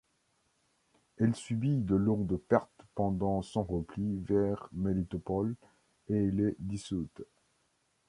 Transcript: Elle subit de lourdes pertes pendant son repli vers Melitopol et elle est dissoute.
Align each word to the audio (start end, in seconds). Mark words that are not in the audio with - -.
Elle 1.19 1.35
subit 1.35 1.77
de 1.77 1.95
lourdes 1.95 2.37
pertes 2.49 2.83
pendant 2.95 3.43
son 3.43 3.61
repli 3.63 4.17
vers 4.25 4.67
Melitopol 4.73 5.53
et 6.09 6.15
elle 6.15 6.39
est 6.39 6.55
dissoute. 6.57 7.21